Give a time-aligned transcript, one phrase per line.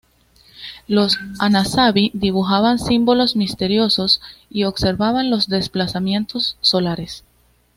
[0.87, 7.23] Los anasazi dibujaban símbolos misteriosos y observaban los desplazamientos solares.